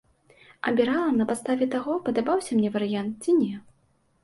Абірала 0.71 1.11
на 1.17 1.27
падставе 1.33 1.69
таго, 1.77 1.99
падабаўся 2.09 2.51
мне 2.59 2.69
варыянт 2.79 3.13
ці 3.31 3.39
не. 3.41 3.53